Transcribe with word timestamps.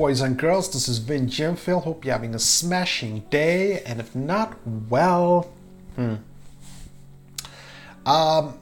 boys 0.00 0.22
and 0.22 0.38
girls? 0.38 0.72
This 0.72 0.88
is 0.88 0.96
Vin 0.96 1.26
Gemfield. 1.26 1.84
Hope 1.84 2.06
you're 2.06 2.14
having 2.14 2.34
a 2.34 2.38
smashing 2.38 3.20
day, 3.28 3.82
and 3.82 4.00
if 4.00 4.16
not, 4.16 4.56
well, 4.88 5.52
hmm. 5.94 6.14
Um, 8.06 8.58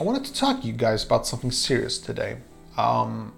I 0.00 0.04
wanted 0.04 0.24
to 0.26 0.32
talk 0.32 0.60
to 0.60 0.66
you 0.68 0.72
guys 0.72 1.02
about 1.02 1.26
something 1.26 1.50
serious 1.50 1.98
today. 1.98 2.36
Um, 2.76 3.32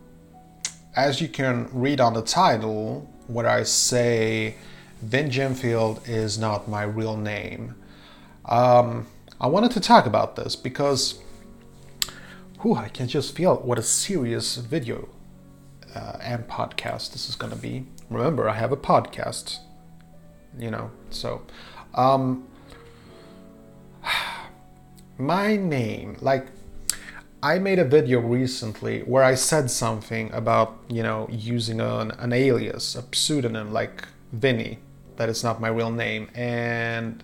as 0.94 1.22
you 1.22 1.28
can 1.28 1.70
read 1.72 2.02
on 2.02 2.12
the 2.12 2.20
title, 2.20 3.10
what 3.28 3.46
I 3.46 3.62
say, 3.62 4.56
Vin 5.00 5.30
Gemfield 5.30 6.06
is 6.06 6.38
not 6.38 6.68
my 6.68 6.82
real 6.82 7.16
name. 7.16 7.74
Um, 8.44 9.06
I 9.40 9.46
wanted 9.46 9.70
to 9.70 9.80
talk 9.80 10.04
about 10.04 10.36
this 10.36 10.54
because 10.54 11.18
whew, 12.60 12.74
I 12.74 12.90
can 12.90 13.08
just 13.08 13.34
feel 13.34 13.56
what 13.56 13.78
a 13.78 13.82
serious 13.82 14.56
video 14.56 15.08
uh, 15.94 16.18
and 16.20 16.46
podcast 16.48 17.12
this 17.12 17.28
is 17.28 17.34
going 17.34 17.52
to 17.52 17.58
be. 17.58 17.86
Remember, 18.10 18.48
I 18.48 18.54
have 18.54 18.72
a 18.72 18.76
podcast, 18.76 19.58
you 20.58 20.70
know, 20.70 20.90
so. 21.10 21.42
Um, 21.94 22.46
my 25.18 25.56
name, 25.56 26.16
like, 26.20 26.46
I 27.42 27.58
made 27.58 27.78
a 27.78 27.84
video 27.84 28.20
recently 28.20 29.00
where 29.02 29.22
I 29.22 29.34
said 29.34 29.70
something 29.70 30.32
about, 30.32 30.78
you 30.88 31.02
know, 31.02 31.28
using 31.30 31.80
an, 31.80 32.10
an 32.12 32.32
alias, 32.32 32.96
a 32.96 33.04
pseudonym 33.12 33.72
like 33.72 34.08
Vinny, 34.32 34.78
that 35.16 35.28
is 35.28 35.44
not 35.44 35.60
my 35.60 35.68
real 35.68 35.90
name. 35.90 36.30
And 36.34 37.22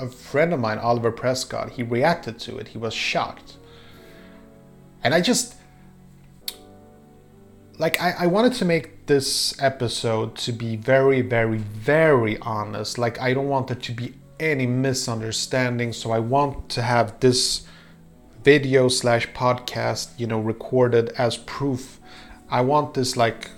a 0.00 0.08
friend 0.08 0.52
of 0.52 0.60
mine, 0.60 0.78
Oliver 0.78 1.12
Prescott, 1.12 1.70
he 1.70 1.82
reacted 1.82 2.38
to 2.40 2.58
it. 2.58 2.68
He 2.68 2.78
was 2.78 2.94
shocked. 2.94 3.56
And 5.04 5.14
I 5.14 5.20
just, 5.20 5.55
like 7.78 8.00
I, 8.00 8.14
I 8.20 8.26
wanted 8.26 8.54
to 8.54 8.64
make 8.64 9.06
this 9.06 9.60
episode 9.60 10.34
to 10.36 10.52
be 10.52 10.76
very 10.76 11.20
very 11.20 11.58
very 11.58 12.38
honest. 12.38 12.98
Like 12.98 13.20
i 13.20 13.34
don't 13.34 13.48
want 13.48 13.68
there 13.68 13.76
to 13.76 13.92
be 13.92 14.14
any 14.38 14.66
misunderstanding 14.66 15.92
so 15.92 16.10
i 16.10 16.18
want 16.18 16.68
to 16.68 16.82
have 16.82 17.18
this 17.20 17.66
video 18.44 18.88
slash 18.88 19.26
podcast 19.28 20.08
you 20.18 20.26
know 20.26 20.40
recorded 20.40 21.10
as 21.18 21.36
proof. 21.36 22.00
I 22.50 22.60
want 22.60 22.94
this 22.94 23.16
like 23.16 23.50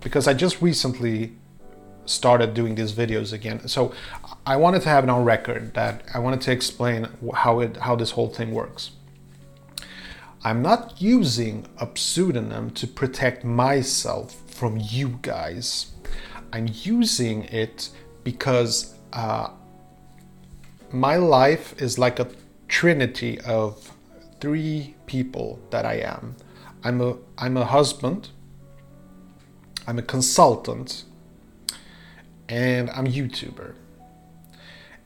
because 0.00 0.28
i 0.28 0.34
just 0.34 0.60
recently 0.60 1.32
started 2.06 2.52
doing 2.52 2.74
these 2.74 2.92
videos 2.92 3.32
again. 3.32 3.66
So 3.66 3.92
i 4.46 4.56
wanted 4.56 4.82
to 4.82 4.88
have 4.88 5.04
it 5.04 5.10
on 5.10 5.24
record 5.24 5.74
that 5.74 6.02
i 6.12 6.18
wanted 6.18 6.40
to 6.42 6.52
explain 6.52 7.08
how 7.34 7.60
it 7.60 7.78
how 7.78 7.96
this 7.96 8.12
whole 8.12 8.28
thing 8.28 8.52
works 8.52 8.90
I'm 10.46 10.60
not 10.60 11.00
using 11.00 11.66
a 11.78 11.88
pseudonym 11.94 12.70
to 12.72 12.86
protect 12.86 13.44
myself 13.44 14.42
from 14.46 14.76
you 14.78 15.18
guys. 15.22 15.92
I'm 16.52 16.68
using 16.70 17.44
it 17.44 17.88
because 18.24 18.94
uh, 19.14 19.48
my 20.92 21.16
life 21.16 21.80
is 21.80 21.98
like 21.98 22.18
a 22.20 22.28
trinity 22.68 23.40
of 23.40 23.90
three 24.38 24.94
people 25.06 25.58
that 25.70 25.86
I 25.86 25.94
am. 25.94 26.36
I'm 26.82 27.00
a 27.00 27.16
I'm 27.38 27.56
a 27.56 27.64
husband. 27.64 28.28
I'm 29.86 29.98
a 29.98 30.02
consultant, 30.02 31.04
and 32.48 32.90
I'm 32.90 33.06
a 33.06 33.10
YouTuber. 33.10 33.74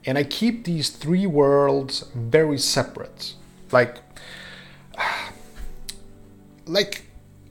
And 0.05 0.19
I 0.19 0.25
keep 0.25 0.64
these 0.64 0.91
three 0.91 1.27
worlds 1.27 2.11
very 2.14 2.59
separate. 2.59 3.34
Like 3.70 3.98
like 6.69 7.02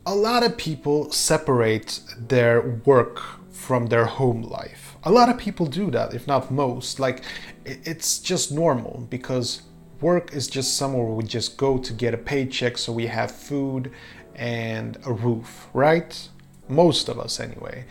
a 0.05 0.15
lot 0.15 0.43
of 0.43 0.57
people 0.57 1.11
separate 1.11 1.99
their 2.17 2.61
work 2.85 3.21
from 3.51 3.87
their 3.87 4.05
home 4.05 4.43
life. 4.43 4.95
A 5.03 5.11
lot 5.11 5.29
of 5.29 5.37
people 5.37 5.65
do 5.65 5.91
that, 5.91 6.13
if 6.13 6.27
not 6.27 6.51
most. 6.51 6.99
Like 6.99 7.23
it's 7.65 8.19
just 8.19 8.51
normal 8.51 9.07
because 9.09 9.63
work 9.99 10.33
is 10.33 10.47
just 10.47 10.77
somewhere 10.77 11.05
we 11.05 11.23
just 11.23 11.57
go 11.57 11.77
to 11.77 11.91
get 11.91 12.13
a 12.13 12.17
paycheck 12.17 12.77
so 12.77 12.93
we 12.93 13.07
have 13.07 13.31
food 13.31 13.91
and 14.35 14.97
a 15.05 15.11
roof, 15.11 15.67
right? 15.73 16.29
Most 16.69 17.09
of 17.09 17.19
us 17.19 17.39
anyway. 17.39 17.85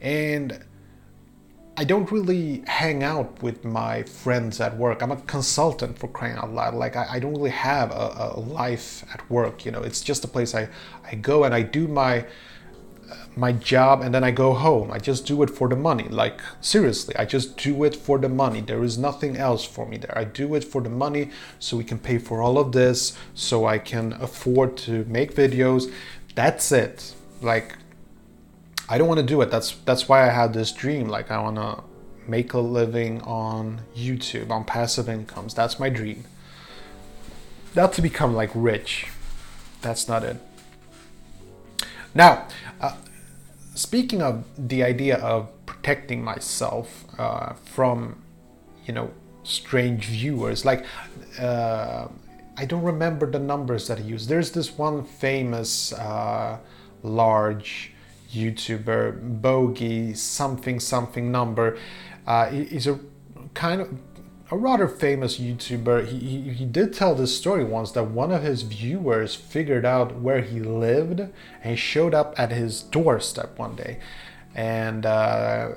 And 0.00 0.64
I 1.74 1.84
don't 1.84 2.10
really 2.12 2.62
hang 2.66 3.02
out 3.02 3.42
with 3.42 3.64
my 3.64 4.02
friends 4.02 4.60
at 4.60 4.76
work. 4.76 5.00
I'm 5.00 5.10
a 5.10 5.16
consultant 5.16 5.98
for 5.98 6.06
crying 6.06 6.36
out 6.36 6.52
loud. 6.52 6.74
Like 6.74 6.96
I, 6.96 7.06
I 7.12 7.18
don't 7.18 7.32
really 7.32 7.50
have 7.50 7.90
a, 7.90 8.34
a, 8.34 8.40
life 8.40 9.04
at 9.12 9.28
work. 9.30 9.64
You 9.64 9.72
know, 9.72 9.80
it's 9.80 10.02
just 10.02 10.22
a 10.22 10.28
place 10.28 10.54
I, 10.54 10.68
I 11.10 11.14
go 11.14 11.44
and 11.44 11.54
I 11.54 11.62
do 11.62 11.88
my 11.88 12.26
my 13.34 13.52
job 13.52 14.02
and 14.02 14.14
then 14.14 14.24
I 14.24 14.30
go 14.30 14.52
home. 14.52 14.90
I 14.90 14.98
just 14.98 15.26
do 15.26 15.42
it 15.42 15.50
for 15.50 15.68
the 15.68 15.76
money. 15.76 16.08
Like 16.08 16.40
seriously, 16.60 17.16
I 17.16 17.24
just 17.24 17.56
do 17.56 17.84
it 17.84 17.96
for 17.96 18.18
the 18.18 18.28
money. 18.28 18.60
There 18.60 18.82
is 18.84 18.98
nothing 18.98 19.36
else 19.36 19.64
for 19.64 19.86
me 19.86 19.96
there. 19.96 20.16
I 20.16 20.24
do 20.24 20.54
it 20.54 20.64
for 20.64 20.82
the 20.82 20.90
money 20.90 21.30
so 21.58 21.78
we 21.78 21.84
can 21.84 21.98
pay 21.98 22.18
for 22.18 22.42
all 22.42 22.58
of 22.58 22.72
this, 22.72 23.16
so 23.34 23.64
I 23.64 23.78
can 23.78 24.12
afford 24.14 24.76
to 24.78 25.04
make 25.06 25.34
videos. 25.34 25.92
That's 26.34 26.70
it. 26.70 27.14
Like 27.40 27.76
I 28.92 28.98
don't 28.98 29.08
want 29.08 29.20
to 29.20 29.26
do 29.26 29.40
it. 29.40 29.50
That's 29.50 29.70
that's 29.86 30.06
why 30.06 30.28
I 30.28 30.30
had 30.30 30.52
this 30.52 30.70
dream. 30.70 31.08
Like 31.08 31.30
I 31.30 31.40
want 31.40 31.56
to 31.56 31.82
make 32.28 32.52
a 32.52 32.58
living 32.58 33.22
on 33.22 33.80
YouTube 33.96 34.50
on 34.50 34.64
passive 34.64 35.08
incomes. 35.08 35.54
That's 35.54 35.80
my 35.80 35.88
dream. 35.88 36.24
Not 37.74 37.94
to 37.94 38.02
become 38.02 38.34
like 38.34 38.50
rich. 38.54 39.06
That's 39.80 40.08
not 40.08 40.24
it. 40.24 40.36
Now, 42.14 42.46
uh, 42.82 42.96
speaking 43.74 44.20
of 44.20 44.44
the 44.58 44.84
idea 44.84 45.16
of 45.16 45.48
protecting 45.64 46.22
myself 46.22 47.06
uh, 47.18 47.54
from, 47.64 48.22
you 48.84 48.92
know, 48.92 49.10
strange 49.42 50.04
viewers, 50.04 50.66
like 50.66 50.84
uh, 51.40 52.08
I 52.58 52.66
don't 52.66 52.82
remember 52.82 53.30
the 53.30 53.38
numbers 53.38 53.88
that 53.88 54.00
he 54.00 54.04
used. 54.04 54.28
There's 54.28 54.50
this 54.50 54.76
one 54.76 55.02
famous 55.02 55.94
uh, 55.94 56.58
large 57.02 57.91
YouTuber, 58.32 59.40
Boogie 59.40 60.16
something 60.16 60.80
something 60.80 61.30
number. 61.30 61.78
Uh, 62.26 62.50
he's 62.50 62.86
a 62.86 62.98
kind 63.54 63.80
of 63.80 63.98
a 64.52 64.56
rather 64.56 64.86
famous 64.86 65.38
YouTuber. 65.38 66.06
He, 66.08 66.18
he, 66.18 66.50
he, 66.50 66.64
did 66.66 66.92
tell 66.92 67.14
this 67.14 67.34
story 67.36 67.64
once 67.64 67.90
that 67.92 68.04
one 68.04 68.30
of 68.30 68.42
his 68.42 68.62
viewers 68.62 69.34
figured 69.34 69.86
out 69.86 70.20
where 70.20 70.42
he 70.42 70.60
lived 70.60 71.20
and 71.20 71.30
he 71.64 71.74
showed 71.74 72.12
up 72.12 72.34
at 72.36 72.52
his 72.52 72.82
doorstep 72.82 73.58
one 73.58 73.76
day. 73.76 73.98
And 74.54 75.06
uh, 75.06 75.70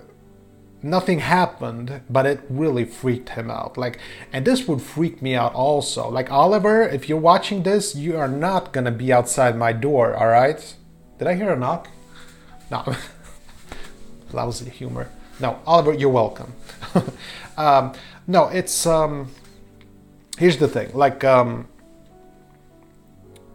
nothing 0.84 1.20
happened, 1.20 2.02
but 2.10 2.26
it 2.26 2.42
really 2.50 2.84
freaked 2.84 3.30
him 3.30 3.50
out. 3.50 3.78
Like, 3.78 3.98
and 4.34 4.46
this 4.46 4.68
would 4.68 4.82
freak 4.82 5.22
me 5.22 5.36
out 5.36 5.54
also. 5.54 6.10
Like, 6.10 6.30
Oliver, 6.30 6.84
if 6.84 7.08
you're 7.08 7.18
watching 7.18 7.64
this, 7.64 7.96
you 7.96 8.18
are 8.18 8.28
not 8.28 8.74
gonna 8.74 8.92
be 8.92 9.14
outside 9.14 9.56
my 9.58 9.72
door, 9.72 10.18
alright? 10.18 10.76
Did 11.18 11.30
I 11.30 11.36
hear 11.36 11.54
a 11.54 11.58
knock? 11.58 11.88
No, 12.72 12.84
lousy 14.34 14.70
humor. 14.70 15.10
No, 15.40 15.60
Oliver, 15.66 15.94
you're 15.94 16.10
welcome. 16.10 16.54
um, 17.58 17.94
no, 18.28 18.48
it's 18.48 18.86
um, 18.86 19.30
here's 20.38 20.58
the 20.58 20.68
thing. 20.68 20.92
Like 20.94 21.24
um, 21.24 21.68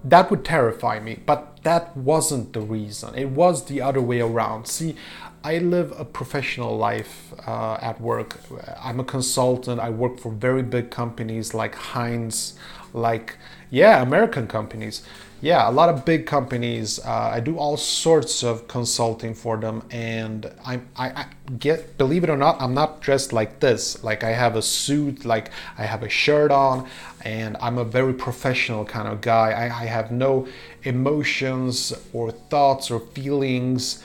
that 0.05 0.31
would 0.31 0.45
terrify 0.45 1.01
me, 1.01 1.19
but 1.25 1.63
that 1.63 1.97
wasn't 1.97 2.53
the 2.53 2.61
reason. 2.61 3.15
It 3.15 3.31
was 3.31 3.67
the 3.67 3.81
other 3.81 4.01
way 4.01 4.21
around. 4.21 4.67
See, 4.67 4.97
I 5.43 5.59
live 5.59 5.93
a 5.99 6.05
professional 6.05 6.77
life 6.77 7.33
uh, 7.47 7.79
at 7.81 8.01
work. 8.01 8.39
I'm 8.83 9.01
a 9.01 9.05
consultant. 9.05 9.81
I 9.81 9.91
work 9.91 10.19
for 10.19 10.31
very 10.33 10.63
big 10.63 10.91
companies 10.91 11.55
like 11.55 11.75
Heinz, 11.75 12.59
like 12.93 13.39
yeah, 13.71 14.03
American 14.03 14.47
companies 14.47 15.03
yeah, 15.43 15.69
a 15.69 15.73
lot 15.73 15.89
of 15.89 16.05
big 16.05 16.27
companies. 16.27 16.99
Uh, 16.99 17.31
I 17.33 17.41
do 17.41 17.57
all 17.57 17.77
sorts 17.79 18.43
of 18.43 18.69
consulting 18.69 19.35
for 19.35 19.57
them, 19.57 19.83
and 19.91 20.53
I, 20.65 20.81
I, 20.97 21.09
I, 21.09 21.27
get 21.59 21.97
believe 21.97 22.25
it 22.25 22.31
or 22.31 22.37
not, 22.37 22.61
I'm 22.61 22.75
not 22.75 23.01
dressed 23.01 23.33
like 23.33 23.61
this. 23.61 24.05
Like 24.05 24.23
I 24.23 24.33
have 24.33 24.57
a 24.57 24.63
suit, 24.63 25.25
like 25.25 25.51
I 25.79 25.85
have 25.85 26.03
a 26.03 26.11
shirt 26.11 26.51
on, 26.51 26.87
and 27.25 27.57
I'm 27.63 27.79
a 27.79 27.85
very 27.85 28.13
professional 28.13 28.85
kind 28.85 29.09
of 29.09 29.23
guy. 29.23 29.53
I, 29.53 29.83
I 29.83 29.87
have 29.87 30.11
no 30.11 30.47
emotions 30.83 31.95
or 32.13 32.31
thoughts 32.31 32.91
or 32.91 33.01
feelings 33.01 34.03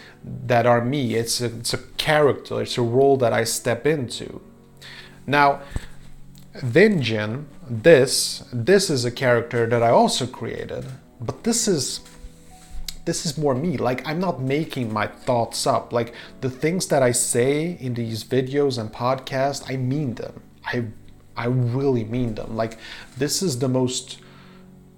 that 0.47 0.65
are 0.65 0.83
me. 0.83 1.15
It's 1.15 1.41
a, 1.41 1.45
it's 1.45 1.73
a 1.73 1.77
character. 1.97 2.61
It's 2.61 2.77
a 2.77 2.81
role 2.81 3.17
that 3.17 3.33
I 3.33 3.43
step 3.43 3.85
into. 3.85 4.41
Now, 5.27 5.61
Vinjin, 6.55 7.45
this 7.69 8.43
this 8.53 8.89
is 8.89 9.05
a 9.05 9.11
character 9.11 9.67
that 9.67 9.83
I 9.83 9.89
also 9.89 10.25
created 10.27 10.85
but 11.19 11.43
this 11.43 11.67
is 11.67 12.01
this 13.05 13.25
is 13.25 13.37
more 13.37 13.53
me 13.53 13.77
like 13.77 14.05
i'm 14.07 14.19
not 14.19 14.41
making 14.41 14.91
my 14.91 15.07
thoughts 15.07 15.67
up 15.67 15.93
like 15.93 16.13
the 16.41 16.49
things 16.49 16.87
that 16.87 17.03
i 17.03 17.11
say 17.11 17.77
in 17.79 17.93
these 17.93 18.23
videos 18.23 18.77
and 18.79 18.91
podcasts 18.91 19.63
i 19.71 19.75
mean 19.75 20.15
them 20.15 20.41
i 20.65 20.83
i 21.37 21.45
really 21.45 22.03
mean 22.03 22.35
them 22.35 22.55
like 22.55 22.77
this 23.17 23.41
is 23.41 23.59
the 23.59 23.67
most 23.67 24.19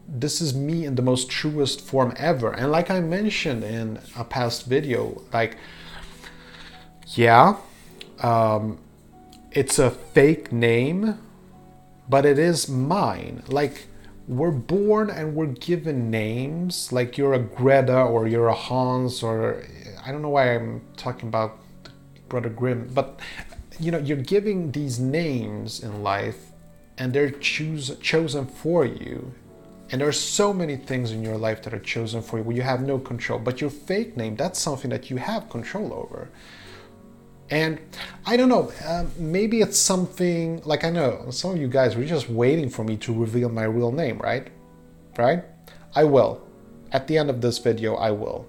this 0.07 0.39
is 0.39 0.55
me 0.55 0.85
in 0.85 0.95
the 0.95 1.01
most 1.01 1.29
truest 1.29 1.81
form 1.81 2.13
ever. 2.17 2.51
And 2.51 2.71
like 2.71 2.89
I 2.89 3.01
mentioned 3.01 3.63
in 3.63 3.99
a 4.15 4.23
past 4.23 4.65
video, 4.65 5.21
like, 5.33 5.57
yeah, 7.07 7.57
um, 8.19 8.79
it's 9.51 9.79
a 9.79 9.91
fake 9.91 10.51
name, 10.51 11.19
but 12.09 12.25
it 12.25 12.39
is 12.39 12.69
mine. 12.69 13.43
Like, 13.47 13.87
we're 14.27 14.51
born 14.51 15.09
and 15.09 15.35
we're 15.35 15.47
given 15.47 16.09
names. 16.09 16.91
Like, 16.91 17.17
you're 17.17 17.33
a 17.33 17.39
Greta 17.39 18.01
or 18.01 18.27
you're 18.27 18.47
a 18.47 18.55
Hans, 18.55 19.21
or 19.23 19.63
I 20.05 20.11
don't 20.11 20.21
know 20.21 20.29
why 20.29 20.55
I'm 20.55 20.81
talking 20.95 21.27
about 21.27 21.59
Brother 22.29 22.49
Grimm, 22.49 22.89
but 22.93 23.19
you 23.79 23.91
know, 23.91 23.99
you're 23.99 24.17
giving 24.17 24.71
these 24.71 24.99
names 24.99 25.81
in 25.81 26.01
life 26.01 26.51
and 26.97 27.13
they're 27.13 27.29
choose, 27.29 27.95
chosen 27.99 28.47
for 28.47 28.83
you 28.85 29.33
and 29.89 30.01
there 30.01 30.07
are 30.07 30.13
so 30.13 30.53
many 30.53 30.75
things 30.75 31.11
in 31.11 31.23
your 31.23 31.37
life 31.37 31.61
that 31.63 31.73
are 31.73 31.79
chosen 31.79 32.21
for 32.21 32.37
you 32.37 32.43
where 32.43 32.55
you 32.55 32.61
have 32.61 32.81
no 32.81 32.99
control. 32.99 33.39
But 33.39 33.61
your 33.61 33.69
fake 33.69 34.17
name, 34.17 34.35
that's 34.35 34.59
something 34.59 34.89
that 34.89 35.09
you 35.09 35.17
have 35.17 35.49
control 35.49 35.93
over. 35.93 36.29
And 37.49 37.79
I 38.25 38.35
don't 38.35 38.49
know, 38.49 38.73
uh, 38.85 39.05
maybe 39.17 39.61
it's 39.61 39.77
something 39.77 40.61
like 40.65 40.83
I 40.83 40.89
know 40.89 41.27
some 41.31 41.51
of 41.51 41.57
you 41.57 41.69
guys 41.69 41.95
were 41.95 42.03
just 42.03 42.29
waiting 42.29 42.69
for 42.69 42.83
me 42.83 42.97
to 42.97 43.13
reveal 43.13 43.47
my 43.47 43.63
real 43.63 43.91
name, 43.91 44.17
right? 44.19 44.49
Right? 45.17 45.43
I 45.95 46.03
will. 46.03 46.45
At 46.91 47.07
the 47.07 47.17
end 47.17 47.29
of 47.29 47.39
this 47.39 47.57
video, 47.57 47.95
I 47.95 48.11
will. 48.11 48.45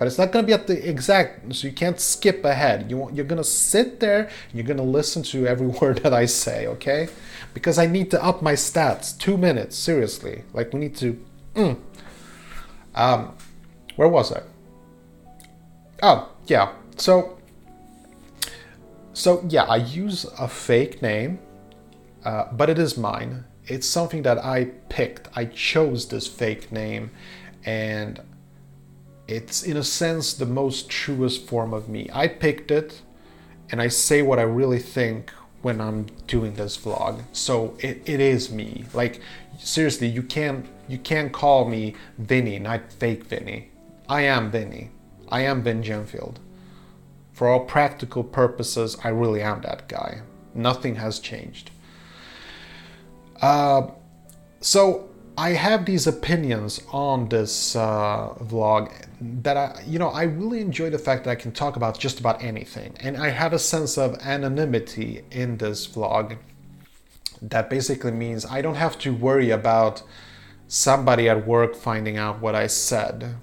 But 0.00 0.08
it's 0.08 0.18
not 0.18 0.32
going 0.32 0.44
to 0.44 0.46
be 0.48 0.52
at 0.54 0.66
the 0.66 0.88
exact, 0.88 1.54
so 1.54 1.68
you 1.68 1.72
can't 1.72 2.00
skip 2.00 2.44
ahead. 2.44 2.90
you, 2.90 3.08
you're 3.12 3.24
going 3.24 3.36
to 3.36 3.44
sit 3.44 4.00
there 4.00 4.22
and 4.22 4.54
you're 4.54 4.66
going 4.66 4.78
to 4.78 4.82
listen 4.82 5.22
to 5.24 5.46
every 5.46 5.66
word 5.80 5.98
that 5.98 6.12
I 6.12 6.24
say, 6.26 6.66
okay? 6.66 7.08
because 7.54 7.78
I 7.78 7.86
need 7.86 8.10
to 8.12 8.22
up 8.22 8.42
my 8.42 8.54
stats. 8.54 9.16
Two 9.16 9.36
minutes, 9.36 9.76
seriously. 9.76 10.44
Like 10.52 10.72
we 10.72 10.80
need 10.80 10.96
to. 10.96 11.24
Mm. 11.54 11.78
Um, 12.94 13.36
where 13.96 14.08
was 14.08 14.32
I? 14.32 14.42
Oh 16.02 16.30
yeah. 16.46 16.72
So. 16.96 17.38
So 19.12 19.44
yeah, 19.48 19.64
I 19.64 19.76
use 19.76 20.24
a 20.38 20.48
fake 20.48 21.02
name, 21.02 21.40
uh, 22.24 22.44
but 22.52 22.70
it 22.70 22.78
is 22.78 22.96
mine. 22.96 23.44
It's 23.66 23.86
something 23.86 24.22
that 24.22 24.38
I 24.38 24.66
picked. 24.88 25.28
I 25.36 25.44
chose 25.46 26.08
this 26.08 26.26
fake 26.26 26.72
name, 26.72 27.10
and 27.64 28.20
it's 29.30 29.62
in 29.62 29.76
a 29.76 29.84
sense 29.84 30.34
the 30.34 30.46
most 30.46 30.88
truest 30.88 31.46
form 31.46 31.72
of 31.72 31.88
me. 31.88 32.08
I 32.12 32.26
picked 32.26 32.70
it, 32.70 33.02
and 33.70 33.80
I 33.80 33.88
say 33.88 34.22
what 34.22 34.38
I 34.38 34.42
really 34.42 34.80
think 34.80 35.30
when 35.62 35.80
I'm 35.80 36.06
doing 36.26 36.54
this 36.54 36.76
vlog. 36.76 37.22
So 37.32 37.76
it, 37.78 38.02
it 38.06 38.20
is 38.20 38.50
me. 38.50 38.84
Like 38.92 39.20
seriously, 39.58 40.08
you 40.08 40.22
can't 40.22 40.66
you 40.88 40.98
can't 40.98 41.32
call 41.32 41.68
me 41.68 41.94
Vinny, 42.18 42.58
not 42.58 42.92
fake 42.92 43.24
Vinny. 43.24 43.70
I 44.08 44.22
am 44.22 44.50
Vinny. 44.50 44.90
I 45.28 45.42
am 45.42 45.62
Vin 45.62 45.82
Genfield. 45.82 46.36
For 47.32 47.48
all 47.48 47.60
practical 47.60 48.24
purposes, 48.24 48.96
I 49.04 49.08
really 49.08 49.40
am 49.42 49.62
that 49.62 49.88
guy. 49.88 50.22
Nothing 50.54 50.96
has 50.96 51.20
changed. 51.20 51.70
Uh, 53.40 53.88
so 54.60 55.09
I 55.40 55.54
have 55.54 55.86
these 55.86 56.06
opinions 56.06 56.82
on 56.92 57.30
this 57.30 57.74
uh, 57.74 58.34
vlog 58.42 58.92
that 59.42 59.56
I, 59.56 59.82
you 59.86 59.98
know, 59.98 60.10
I 60.10 60.24
really 60.24 60.60
enjoy 60.60 60.90
the 60.90 60.98
fact 60.98 61.24
that 61.24 61.30
I 61.30 61.34
can 61.34 61.50
talk 61.50 61.76
about 61.76 61.98
just 61.98 62.20
about 62.20 62.44
anything. 62.44 62.94
And 63.00 63.16
I 63.16 63.30
have 63.30 63.54
a 63.54 63.58
sense 63.58 63.96
of 63.96 64.18
anonymity 64.20 65.24
in 65.30 65.56
this 65.56 65.88
vlog 65.88 66.36
that 67.40 67.70
basically 67.70 68.10
means 68.10 68.44
I 68.44 68.60
don't 68.60 68.74
have 68.74 68.98
to 68.98 69.14
worry 69.14 69.48
about 69.48 70.02
somebody 70.68 71.26
at 71.26 71.46
work 71.46 71.74
finding 71.74 72.18
out 72.18 72.42
what 72.42 72.54
I 72.54 72.66
said 72.66 73.36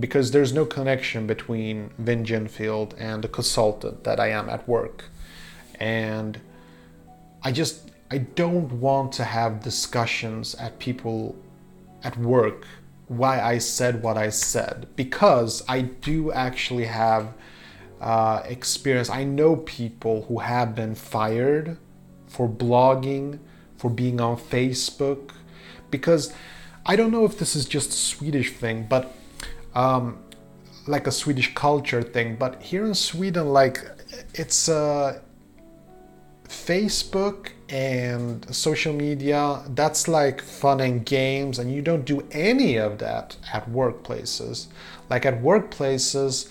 because 0.00 0.30
there's 0.30 0.54
no 0.54 0.64
connection 0.64 1.26
between 1.26 1.90
Vin 1.98 2.24
and 2.98 3.22
the 3.22 3.28
consultant 3.30 4.02
that 4.04 4.18
I 4.18 4.28
am 4.30 4.48
at 4.48 4.66
work. 4.66 5.04
And 5.78 6.40
I 7.42 7.52
just 7.52 7.87
I 8.10 8.18
don't 8.18 8.80
want 8.80 9.12
to 9.14 9.24
have 9.24 9.62
discussions 9.62 10.54
at 10.54 10.78
people 10.78 11.36
at 12.02 12.16
work 12.16 12.66
why 13.08 13.40
I 13.40 13.58
said 13.58 14.02
what 14.02 14.16
I 14.16 14.28
said 14.30 14.86
because 14.94 15.62
I 15.68 15.82
do 15.82 16.30
actually 16.32 16.84
have 16.84 17.34
uh, 18.00 18.42
experience. 18.44 19.10
I 19.10 19.24
know 19.24 19.56
people 19.56 20.22
who 20.28 20.38
have 20.38 20.74
been 20.74 20.94
fired 20.94 21.76
for 22.26 22.48
blogging, 22.48 23.40
for 23.76 23.90
being 23.90 24.20
on 24.20 24.36
Facebook, 24.36 25.30
because 25.90 26.32
I 26.86 26.96
don't 26.96 27.10
know 27.10 27.24
if 27.24 27.38
this 27.38 27.56
is 27.56 27.66
just 27.66 27.90
a 27.90 27.96
Swedish 27.96 28.52
thing, 28.52 28.86
but 28.88 29.14
um, 29.74 30.18
like 30.86 31.06
a 31.06 31.12
Swedish 31.12 31.54
culture 31.54 32.02
thing. 32.02 32.36
But 32.36 32.62
here 32.62 32.84
in 32.86 32.94
Sweden, 32.94 33.48
like 33.52 33.84
it's 34.34 34.68
uh, 34.68 35.20
Facebook 36.46 37.50
and 37.68 38.54
social 38.54 38.94
media 38.94 39.62
that's 39.74 40.08
like 40.08 40.40
fun 40.40 40.80
and 40.80 41.04
games 41.04 41.58
and 41.58 41.72
you 41.72 41.82
don't 41.82 42.04
do 42.04 42.26
any 42.32 42.76
of 42.76 42.98
that 42.98 43.36
at 43.52 43.70
workplaces. 43.70 44.66
Like 45.10 45.26
at 45.26 45.42
workplaces 45.42 46.50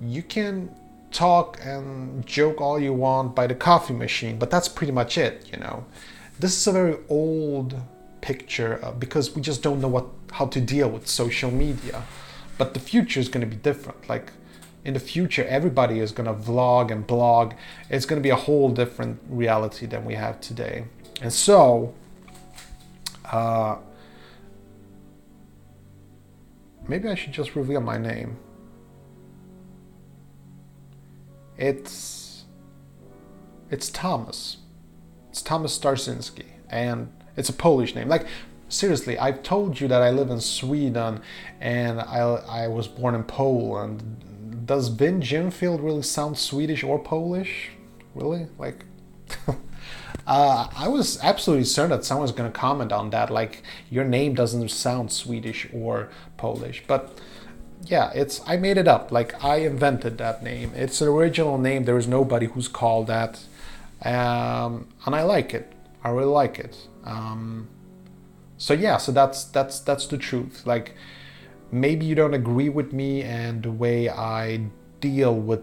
you 0.00 0.22
can 0.22 0.74
talk 1.10 1.58
and 1.62 2.26
joke 2.26 2.60
all 2.60 2.78
you 2.78 2.92
want 2.92 3.34
by 3.34 3.46
the 3.46 3.54
coffee 3.54 3.94
machine 3.94 4.38
but 4.38 4.50
that's 4.50 4.68
pretty 4.68 4.92
much 4.92 5.18
it 5.18 5.48
you 5.52 5.58
know? 5.58 5.84
This 6.38 6.56
is 6.56 6.66
a 6.66 6.72
very 6.72 6.96
old 7.08 7.74
picture 8.20 8.78
uh, 8.84 8.92
because 8.92 9.34
we 9.34 9.42
just 9.42 9.62
don't 9.62 9.80
know 9.80 9.88
what 9.88 10.06
how 10.32 10.46
to 10.46 10.60
deal 10.60 10.88
with 10.88 11.06
social 11.06 11.50
media. 11.50 12.04
But 12.58 12.74
the 12.74 12.80
future 12.80 13.20
is 13.20 13.28
going 13.28 13.48
to 13.48 13.56
be 13.56 13.60
different. 13.60 14.08
Like 14.08 14.32
in 14.88 14.94
the 14.94 15.00
future 15.00 15.44
everybody 15.44 16.00
is 16.00 16.12
going 16.12 16.26
to 16.26 16.32
vlog 16.32 16.90
and 16.90 17.06
blog. 17.06 17.52
It's 17.90 18.06
going 18.06 18.18
to 18.18 18.22
be 18.22 18.30
a 18.30 18.36
whole 18.36 18.70
different 18.70 19.20
reality 19.28 19.84
than 19.84 20.06
we 20.06 20.14
have 20.14 20.40
today. 20.40 20.86
And 21.20 21.30
so 21.30 21.94
uh, 23.30 23.76
maybe 26.88 27.06
i 27.06 27.14
should 27.14 27.32
just 27.32 27.54
reveal 27.54 27.82
my 27.82 27.98
name. 27.98 28.38
It's 31.58 32.44
it's 33.70 33.90
thomas. 33.90 34.56
It's 35.28 35.42
thomas 35.42 35.78
starczynski 35.78 36.46
and 36.70 37.12
it's 37.36 37.50
a 37.50 37.52
polish 37.52 37.94
name. 37.94 38.08
Like 38.08 38.26
seriously 38.70 39.18
i've 39.18 39.42
told 39.42 39.80
you 39.80 39.88
that 39.88 40.02
i 40.02 40.10
live 40.10 40.28
in 40.28 40.38
sweden 40.38 41.22
and 41.58 42.02
i, 42.02 42.18
I 42.18 42.68
was 42.68 42.86
born 42.86 43.14
in 43.14 43.24
poland 43.24 44.02
does 44.68 44.88
Vin 44.88 45.20
Genfield 45.20 45.82
really 45.82 46.02
sound 46.02 46.36
Swedish 46.36 46.84
or 46.84 46.98
Polish? 46.98 47.70
Really? 48.14 48.46
Like, 48.58 48.84
uh, 50.26 50.68
I 50.76 50.88
was 50.88 51.18
absolutely 51.22 51.64
certain 51.64 51.90
that 51.90 52.04
someone's 52.04 52.32
to 52.32 52.50
comment 52.50 52.92
on 52.92 53.08
that. 53.10 53.30
Like, 53.30 53.62
your 53.90 54.04
name 54.04 54.34
doesn't 54.34 54.68
sound 54.70 55.10
Swedish 55.10 55.66
or 55.72 56.10
Polish. 56.36 56.84
But 56.86 57.18
yeah, 57.86 58.12
it's 58.14 58.42
I 58.46 58.58
made 58.58 58.76
it 58.76 58.86
up. 58.86 59.10
Like, 59.10 59.42
I 59.42 59.56
invented 59.56 60.18
that 60.18 60.42
name. 60.42 60.72
It's 60.76 61.00
an 61.00 61.08
original 61.08 61.56
name. 61.56 61.84
There 61.84 61.96
is 61.96 62.06
nobody 62.06 62.46
who's 62.46 62.68
called 62.68 63.06
that, 63.06 63.40
um, 64.02 64.86
and 65.06 65.14
I 65.14 65.22
like 65.22 65.54
it. 65.54 65.72
I 66.04 66.10
really 66.10 66.26
like 66.26 66.58
it. 66.58 66.76
Um, 67.04 67.68
so 68.58 68.74
yeah, 68.74 68.98
so 68.98 69.12
that's 69.12 69.44
that's 69.44 69.80
that's 69.80 70.06
the 70.06 70.18
truth. 70.18 70.66
Like 70.66 70.94
maybe 71.70 72.06
you 72.06 72.14
don't 72.14 72.34
agree 72.34 72.68
with 72.68 72.92
me 72.92 73.22
and 73.22 73.62
the 73.62 73.70
way 73.70 74.08
I 74.08 74.66
deal 75.00 75.34
with 75.34 75.62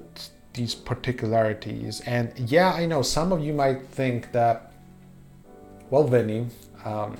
these 0.53 0.75
particularities. 0.75 2.01
And 2.01 2.31
yeah, 2.37 2.73
I 2.73 2.85
know 2.85 3.01
some 3.01 3.31
of 3.31 3.43
you 3.43 3.53
might 3.53 3.87
think 3.87 4.31
that, 4.31 4.71
well, 5.89 6.03
Vinny, 6.03 6.47
um, 6.83 7.17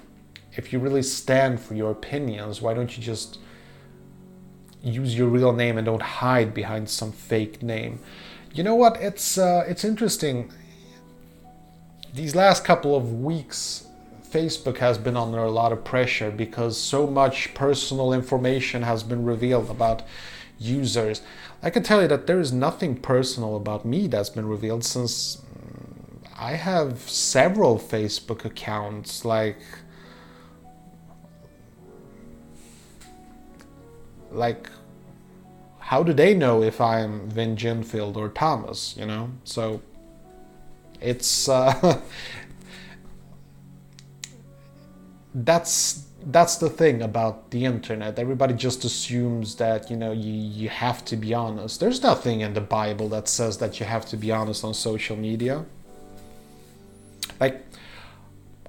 if 0.53 0.71
you 0.71 0.79
really 0.79 1.03
stand 1.03 1.59
for 1.59 1.75
your 1.75 1.91
opinions, 1.91 2.61
why 2.61 2.73
don't 2.73 2.97
you 2.97 3.03
just 3.03 3.39
use 4.81 5.17
your 5.17 5.27
real 5.27 5.51
name 5.51 5.77
and 5.77 5.85
don't 5.85 6.01
hide 6.01 6.53
behind 6.53 6.89
some 6.89 7.11
fake 7.11 7.61
name? 7.61 7.99
You 8.53 8.63
know 8.63 8.75
what? 8.75 8.95
It's 9.01 9.37
uh, 9.37 9.65
it's 9.67 9.83
interesting. 9.83 10.51
These 12.13 12.35
last 12.35 12.63
couple 12.63 12.95
of 12.95 13.11
weeks, 13.15 13.84
Facebook 14.35 14.79
has 14.79 14.97
been 14.97 15.15
under 15.15 15.37
a 15.37 15.49
lot 15.49 15.71
of 15.71 15.85
pressure 15.85 16.29
because 16.29 16.77
so 16.77 17.07
much 17.07 17.53
personal 17.53 18.11
information 18.11 18.81
has 18.83 19.01
been 19.01 19.23
revealed 19.23 19.69
about 19.69 20.03
users. 20.59 21.21
I 21.63 21.69
can 21.69 21.83
tell 21.83 22.01
you 22.01 22.09
that 22.09 22.27
there 22.27 22.41
is 22.41 22.51
nothing 22.51 22.97
personal 22.97 23.55
about 23.55 23.85
me 23.85 24.07
that's 24.07 24.29
been 24.29 24.49
revealed 24.49 24.83
since 24.83 25.37
mm, 25.37 26.27
I 26.37 26.51
have 26.51 26.99
several 27.09 27.79
Facebook 27.79 28.43
accounts 28.43 29.23
like 29.23 29.61
like 34.31 34.69
how 35.79 36.03
do 36.03 36.11
they 36.11 36.33
know 36.33 36.61
if 36.61 36.81
I'm 36.81 37.29
Vin 37.29 37.55
Genfield 37.55 38.17
or 38.17 38.27
Thomas, 38.27 38.97
you 38.97 39.05
know? 39.05 39.29
So 39.45 39.81
it's 40.99 41.47
uh, 41.47 42.01
that's 45.35 46.05
that's 46.27 46.55
the 46.55 46.69
thing 46.69 47.03
about 47.03 47.51
the 47.51 47.65
internet. 47.65 48.17
Everybody 48.17 48.55
just 48.55 48.83
assumes 48.83 49.55
that 49.55 49.91
you 49.91 49.97
know 49.97 50.11
you 50.11 50.31
you 50.31 50.69
have 50.69 51.03
to 51.05 51.17
be 51.17 51.33
honest. 51.33 51.79
There's 51.79 52.01
nothing 52.01 52.39
in 52.41 52.53
the 52.53 52.61
Bible 52.61 53.09
that 53.09 53.27
says 53.27 53.57
that 53.57 53.79
you 53.79 53.85
have 53.85 54.05
to 54.07 54.17
be 54.17 54.31
honest 54.31 54.63
on 54.63 54.73
social 54.73 55.15
media. 55.15 55.65
Like 57.39 57.65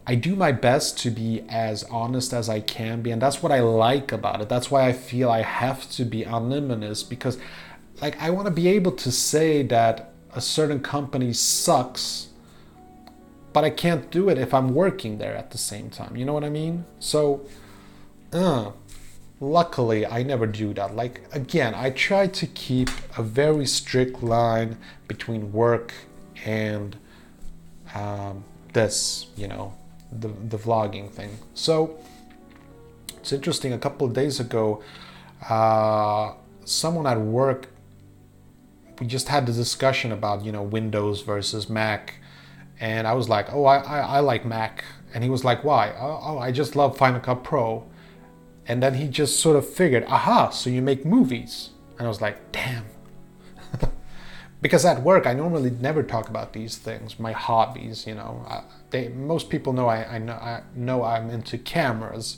I 0.06 0.16
do 0.16 0.36
my 0.36 0.52
best 0.52 0.98
to 1.00 1.10
be 1.10 1.44
as 1.48 1.84
honest 1.84 2.32
as 2.32 2.48
I 2.48 2.60
can 2.60 3.00
be, 3.00 3.10
and 3.12 3.22
that's 3.22 3.42
what 3.42 3.52
I 3.52 3.60
like 3.60 4.12
about 4.12 4.40
it. 4.40 4.48
That's 4.48 4.70
why 4.70 4.86
I 4.86 4.92
feel 4.92 5.30
I 5.30 5.42
have 5.42 5.88
to 5.92 6.04
be 6.04 6.24
anonymous 6.24 7.02
because 7.04 7.38
like 8.02 8.20
I 8.20 8.30
want 8.30 8.46
to 8.46 8.52
be 8.52 8.68
able 8.68 8.92
to 8.92 9.12
say 9.12 9.62
that 9.62 10.12
a 10.34 10.40
certain 10.40 10.80
company 10.80 11.32
sucks 11.32 12.28
but 13.56 13.64
I 13.64 13.70
can't 13.70 14.10
do 14.10 14.28
it 14.28 14.36
if 14.36 14.52
I'm 14.52 14.74
working 14.74 15.16
there 15.16 15.34
at 15.34 15.50
the 15.50 15.56
same 15.56 15.88
time. 15.88 16.14
You 16.14 16.26
know 16.26 16.34
what 16.34 16.44
I 16.44 16.50
mean? 16.50 16.84
So, 17.00 17.46
uh, 18.30 18.72
luckily, 19.40 20.04
I 20.04 20.24
never 20.24 20.46
do 20.46 20.74
that. 20.74 20.94
Like, 20.94 21.22
again, 21.32 21.74
I 21.74 21.88
try 21.88 22.26
to 22.26 22.46
keep 22.48 22.90
a 23.16 23.22
very 23.22 23.64
strict 23.64 24.22
line 24.22 24.76
between 25.08 25.54
work 25.54 25.94
and 26.44 26.98
um, 27.94 28.44
this, 28.74 29.28
you 29.38 29.48
know, 29.48 29.72
the, 30.12 30.28
the 30.28 30.58
vlogging 30.58 31.10
thing. 31.10 31.38
So, 31.54 31.98
it's 33.16 33.32
interesting. 33.32 33.72
A 33.72 33.78
couple 33.78 34.06
of 34.06 34.12
days 34.12 34.38
ago, 34.38 34.82
uh, 35.48 36.34
someone 36.66 37.06
at 37.06 37.18
work, 37.18 37.68
we 39.00 39.06
just 39.06 39.28
had 39.28 39.46
the 39.46 39.54
discussion 39.54 40.12
about, 40.12 40.44
you 40.44 40.52
know, 40.52 40.62
Windows 40.62 41.22
versus 41.22 41.70
Mac 41.70 42.16
and 42.80 43.06
I 43.06 43.14
was 43.14 43.28
like, 43.28 43.52
oh, 43.52 43.64
I, 43.64 43.78
I, 43.78 43.98
I 43.98 44.20
like 44.20 44.44
Mac. 44.44 44.84
And 45.14 45.24
he 45.24 45.30
was 45.30 45.44
like, 45.44 45.64
why? 45.64 45.94
Oh, 45.98 46.20
oh, 46.22 46.38
I 46.38 46.52
just 46.52 46.76
love 46.76 46.98
Final 46.98 47.20
Cut 47.20 47.42
Pro. 47.42 47.86
And 48.66 48.82
then 48.82 48.94
he 48.94 49.08
just 49.08 49.40
sort 49.40 49.56
of 49.56 49.68
figured, 49.68 50.04
aha, 50.08 50.50
so 50.50 50.68
you 50.68 50.82
make 50.82 51.04
movies. 51.04 51.70
And 51.98 52.06
I 52.06 52.08
was 52.08 52.20
like, 52.20 52.52
damn. 52.52 52.84
because 54.60 54.84
at 54.84 55.02
work, 55.02 55.26
I 55.26 55.32
normally 55.32 55.70
never 55.70 56.02
talk 56.02 56.28
about 56.28 56.52
these 56.52 56.76
things, 56.76 57.18
my 57.18 57.32
hobbies, 57.32 58.06
you 58.06 58.14
know. 58.14 58.44
I, 58.48 58.64
they, 58.90 59.08
most 59.08 59.48
people 59.48 59.72
know 59.72 59.86
I, 59.86 60.16
I, 60.16 60.18
know 60.18 60.34
I 60.34 60.62
know 60.74 61.02
I'm 61.04 61.30
into 61.30 61.56
cameras, 61.56 62.36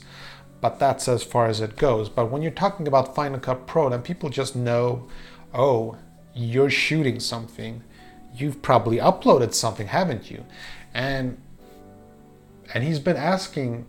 but 0.61 0.79
that's 0.79 1.07
as 1.07 1.23
far 1.23 1.47
as 1.47 1.59
it 1.59 1.75
goes. 1.75 2.07
But 2.07 2.31
when 2.31 2.41
you're 2.41 2.51
talking 2.51 2.87
about 2.87 3.15
Final 3.15 3.39
Cut 3.39 3.67
Pro, 3.67 3.89
then 3.89 4.03
people 4.03 4.29
just 4.29 4.55
know, 4.55 5.07
oh, 5.53 5.97
you're 6.33 6.69
shooting 6.69 7.19
something 7.19 7.83
you've 8.35 8.61
probably 8.61 8.97
uploaded 8.97 9.53
something, 9.53 9.87
haven't 9.87 10.29
you? 10.31 10.45
And 10.93 11.37
and 12.73 12.83
he's 12.83 12.99
been 12.99 13.17
asking 13.17 13.85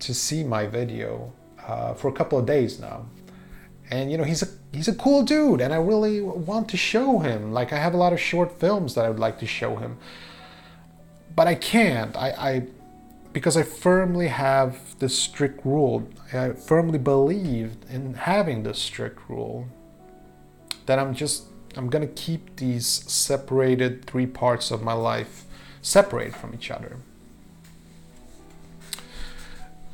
to 0.00 0.14
see 0.14 0.44
my 0.44 0.66
video 0.66 1.32
uh, 1.66 1.94
for 1.94 2.08
a 2.08 2.12
couple 2.12 2.38
of 2.38 2.46
days 2.46 2.78
now. 2.80 3.06
And 3.90 4.10
you 4.10 4.18
know 4.18 4.24
he's 4.24 4.42
a 4.42 4.48
he's 4.72 4.88
a 4.88 4.94
cool 4.94 5.22
dude, 5.22 5.60
and 5.60 5.72
I 5.74 5.76
really 5.76 6.20
want 6.20 6.68
to 6.70 6.76
show 6.76 7.18
him. 7.18 7.52
Like 7.52 7.72
I 7.72 7.78
have 7.78 7.94
a 7.94 7.96
lot 7.96 8.12
of 8.12 8.20
short 8.20 8.58
films 8.60 8.94
that 8.94 9.04
I 9.04 9.08
would 9.08 9.18
like 9.18 9.38
to 9.40 9.46
show 9.46 9.76
him, 9.76 9.98
but 11.34 11.46
I 11.48 11.56
can't. 11.56 12.16
I, 12.16 12.28
I 12.30 12.66
because 13.32 13.56
I 13.56 13.62
firmly 13.62 14.28
have 14.28 14.98
this 14.98 15.16
strict 15.18 15.64
rule. 15.64 16.08
I 16.32 16.50
firmly 16.50 16.98
believe 16.98 17.76
in 17.88 18.14
having 18.14 18.62
this 18.62 18.78
strict 18.78 19.28
rule 19.28 19.66
that 20.86 20.98
I'm 20.98 21.14
just 21.14 21.49
I'm 21.76 21.88
gonna 21.88 22.06
keep 22.06 22.56
these 22.56 22.86
separated 22.86 24.04
three 24.04 24.26
parts 24.26 24.70
of 24.70 24.82
my 24.82 24.92
life 24.92 25.44
separate 25.82 26.34
from 26.34 26.54
each 26.54 26.70
other. 26.70 26.96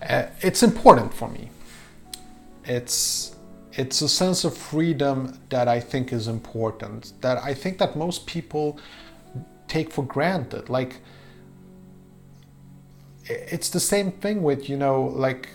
Uh, 0.02 0.26
it's 0.40 0.62
important 0.62 1.12
for 1.12 1.28
me. 1.28 1.50
It's 2.64 3.36
it's 3.72 4.00
a 4.00 4.08
sense 4.08 4.44
of 4.44 4.56
freedom 4.56 5.38
that 5.50 5.68
I 5.68 5.80
think 5.80 6.12
is 6.12 6.28
important. 6.28 7.12
That 7.20 7.38
I 7.38 7.52
think 7.52 7.78
that 7.78 7.96
most 7.96 8.26
people 8.26 8.78
take 9.68 9.92
for 9.92 10.04
granted. 10.04 10.68
Like 10.70 11.00
it's 13.24 13.68
the 13.68 13.80
same 13.80 14.12
thing 14.12 14.42
with 14.42 14.68
you 14.68 14.76
know 14.76 15.02
like 15.02 15.48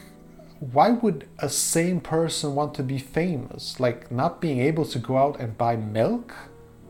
why 0.61 0.91
would 0.91 1.27
a 1.39 1.49
sane 1.49 1.99
person 1.99 2.53
want 2.53 2.75
to 2.75 2.83
be 2.83 2.99
famous? 2.99 3.79
Like 3.79 4.11
not 4.11 4.39
being 4.39 4.59
able 4.59 4.85
to 4.85 4.99
go 4.99 5.17
out 5.17 5.39
and 5.39 5.57
buy 5.57 5.75
milk? 5.75 6.35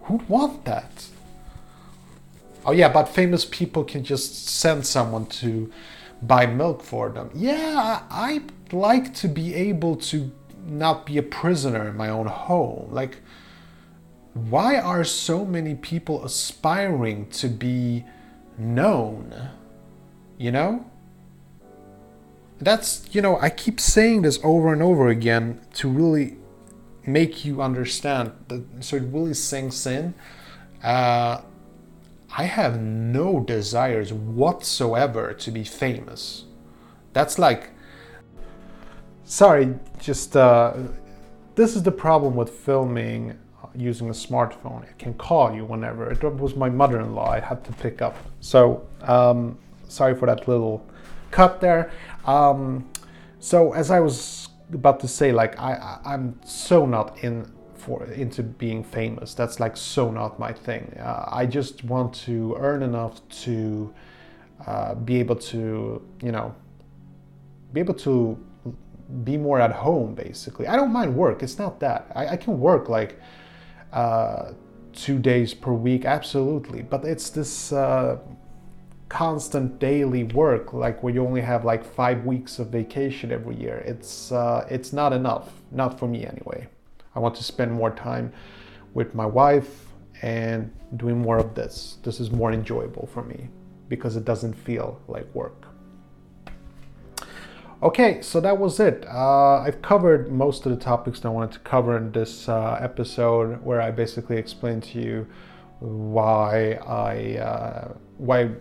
Who'd 0.04 0.28
want 0.28 0.66
that? 0.66 1.06
Oh, 2.66 2.74
yeah, 2.74 2.90
but 2.90 3.06
famous 3.06 3.46
people 3.46 3.86
can 3.86 4.04
just 4.04 4.48
send 4.50 4.86
someone 4.86 5.25
to 5.28 5.72
buy 6.22 6.46
milk 6.46 6.84
for 6.84 7.10
them. 7.10 7.32
Yeah, 7.34 8.04
I'd 8.12 8.51
like 8.74 9.13
to 9.16 9.30
be 9.30 9.56
able 9.56 9.96
to 9.96 10.32
not 10.68 11.06
be 11.06 11.18
a 11.18 11.24
prisoner 11.24 11.88
in 11.88 11.96
my 11.96 12.10
own 12.10 12.28
home. 12.28 12.90
Like, 12.92 13.20
why 14.34 14.80
are 14.80 15.06
so 15.06 15.46
many 15.46 15.75
people 15.75 16.25
aspiring 16.25 17.30
to 17.32 17.48
be 17.48 18.04
known? 18.58 19.34
You 20.38 20.51
know? 20.51 20.86
That's 22.62 23.06
you 23.12 23.22
know 23.22 23.38
i 23.39 23.50
keep 23.50 23.80
saying 23.80 24.22
this 24.22 24.39
over 24.44 24.72
and 24.72 24.82
over 24.82 25.08
again 25.08 25.60
to 25.74 25.89
really 25.89 26.38
make 27.06 27.44
you 27.44 27.62
understand 27.62 28.32
that 28.48 28.63
so 28.80 28.98
it 28.98 29.03
really 29.03 29.34
sinks 29.34 29.86
in. 29.86 30.13
Uh, 30.84 31.41
i 32.38 32.44
have 32.44 32.80
no 32.80 33.39
desires 33.39 34.13
whatsoever 34.13 35.34
to 35.34 35.51
be 35.51 35.63
famous. 35.63 36.46
That's 37.13 37.38
like 37.38 37.72
sorry 39.24 39.75
just 40.00 40.36
uh, 40.36 40.74
this 41.56 41.75
is 41.75 41.84
the 41.84 41.91
problem 41.91 42.36
with 42.36 42.50
filming 42.50 43.38
using 43.75 44.10
a 44.10 44.13
smartphone. 44.13 44.84
It 44.84 44.98
can 45.00 45.13
call 45.13 45.53
you 45.53 45.63
whenever. 45.65 46.12
It 46.12 46.24
was 46.24 46.56
my 46.56 46.70
mother-in-law 46.70 47.30
i 47.30 47.39
had 47.39 47.63
to 47.65 47.74
pick 47.74 48.01
up. 48.01 48.15
So 48.39 48.86
um, 49.01 49.58
sorry 49.88 50.15
for 50.15 50.25
that 50.25 50.48
little 50.48 50.86
cut 51.32 51.62
there 51.62 51.92
um, 52.26 52.90
so 53.40 53.74
as 53.74 53.90
I 53.90 54.00
was 54.00 54.50
about 54.72 55.00
to 55.02 55.08
say, 55.08 55.32
like 55.32 55.60
I, 55.60 56.00
I'm 56.06 56.40
so 56.46 56.86
not 56.86 57.24
in 57.24 57.52
for 57.76 58.06
into 58.06 58.44
being 58.44 58.84
famous. 58.84 59.34
That's 59.34 59.60
like 59.60 59.76
so 59.76 60.12
not 60.12 60.40
my 60.40 60.54
thing. 60.54 60.96
Uh, 61.00 61.26
I 61.28 61.46
just 61.48 61.84
want 61.84 62.14
to 62.26 62.56
earn 62.60 62.84
enough 62.84 63.28
to 63.44 63.94
uh, 64.68 64.94
be 64.96 65.20
able 65.20 65.36
to, 65.38 66.02
you 66.22 66.32
know, 66.32 66.54
be 67.74 67.80
able 67.80 67.96
to 67.96 68.38
be 69.24 69.38
more 69.38 69.60
at 69.60 69.72
home. 69.72 70.14
Basically, 70.14 70.68
I 70.68 70.76
don't 70.76 70.94
mind 70.94 71.16
work. 71.16 71.42
It's 71.42 71.58
not 71.58 71.80
that 71.80 72.12
I, 72.16 72.28
I 72.28 72.38
can 72.38 72.60
work 72.60 72.90
like. 72.90 73.20
Uh, 73.92 74.54
two 74.94 75.20
days 75.20 75.54
per 75.54 75.72
week 75.72 76.04
absolutely 76.04 76.82
but 76.82 77.06
it's 77.06 77.30
this 77.30 77.72
uh, 77.72 78.18
constant 79.12 79.77
daily 79.77 80.24
work 80.24 80.72
like 80.72 81.03
where 81.03 81.13
you 81.13 81.22
only 81.22 81.41
have 81.41 81.65
like 81.65 81.84
five 81.84 82.24
weeks 82.24 82.60
of 82.60 82.68
vacation 82.68 83.30
every 83.30 83.58
year 83.58 83.80
it's 83.80 84.32
uh, 84.32 84.65
it's 84.70 84.94
not 84.94 85.12
enough. 85.12 85.50
Not 85.70 86.00
for 86.00 86.08
me 86.08 86.25
anyway. 86.25 86.70
I 87.13 87.20
want 87.20 87.36
to 87.36 87.44
spend 87.44 87.74
more 87.74 87.91
time 87.91 88.32
with 88.94 89.13
my 89.13 89.25
wife 89.25 89.88
and 90.22 90.72
doing 90.96 91.22
more 91.22 91.38
of 91.38 91.56
this. 91.56 91.98
This 92.03 92.22
is 92.22 92.32
more 92.32 92.53
enjoyable 92.53 93.06
for 93.13 93.22
me 93.24 93.50
because 93.89 94.15
it 94.15 94.24
doesn't 94.24 94.53
feel 94.53 95.01
like 95.10 95.27
work. 95.36 95.68
Okay 97.84 98.22
so 98.22 98.39
that 98.39 98.58
was 98.58 98.80
it. 98.80 99.06
Uh, 99.10 99.58
i've 99.65 99.82
covered 99.82 100.32
most 100.32 100.65
of 100.65 100.72
the 100.72 100.82
topics 100.91 101.20
that 101.20 101.27
i 101.27 101.32
wanted 101.32 101.51
to 101.51 101.60
cover 101.60 101.98
in 101.98 102.13
this 102.13 102.48
uh, 102.48 102.80
episode 102.80 103.62
where 103.62 103.82
i 103.82 103.91
basically 103.91 104.38
explained 104.38 104.84
to 104.84 105.01
you 105.01 105.27
why 105.80 106.74
i 107.10 107.38
uh, 107.39 107.94
why 108.18 108.51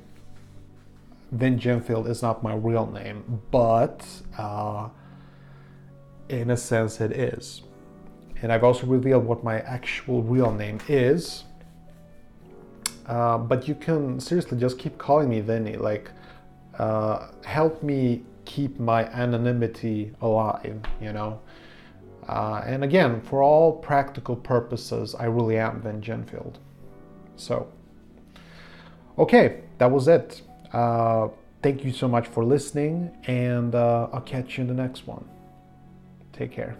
Vin 1.33 1.59
Gemfield 1.59 2.09
is 2.09 2.23
not 2.23 2.43
my 2.43 2.55
real 2.55 2.87
name, 2.87 3.43
but 3.51 4.05
uh, 4.37 4.89
in 6.29 6.51
a 6.51 6.57
sense 6.57 7.01
it 7.01 7.13
is. 7.13 7.63
And 8.43 8.53
I've 8.53 8.65
also 8.65 8.87
revealed 8.87 9.25
what 9.25 9.45
my 9.45 9.61
actual 9.61 10.23
real 10.23 10.53
name 10.53 10.81
is. 10.89 11.45
Uh, 13.07 13.39
but 13.39 13.69
you 13.69 13.75
can 13.75 14.19
seriously 14.21 14.59
just 14.59 14.79
keep 14.79 14.97
calling 14.99 15.29
me 15.29 15.41
Vinny. 15.41 15.77
Like, 15.77 16.11
uh, 16.79 17.29
help 17.45 17.83
me 17.83 18.23
keep 18.45 18.79
my 18.81 19.05
anonymity 19.05 20.13
alive, 20.23 20.81
you 21.01 21.13
know? 21.13 21.41
Uh, 22.29 22.63
and 22.65 22.85
again, 22.85 23.21
for 23.21 23.43
all 23.43 23.73
practical 23.73 24.37
purposes, 24.37 25.15
I 25.15 25.25
really 25.25 25.59
am 25.59 25.81
Vin 25.83 26.01
Genfield. 26.01 26.55
So, 27.37 27.69
okay, 29.19 29.63
that 29.79 29.91
was 29.91 30.09
it. 30.09 30.43
Uh, 30.73 31.29
thank 31.63 31.85
you 31.85 31.93
so 31.93 32.09
much 32.09 32.29
for 32.29 32.45
listening, 32.45 33.11
and 33.27 33.75
uh, 33.75 34.09
I'll 34.13 34.21
catch 34.21 34.59
you 34.59 34.63
in 34.63 34.69
the 34.69 34.75
next 34.75 35.07
one. 35.07 35.29
Take 36.33 36.53
care. 36.53 36.77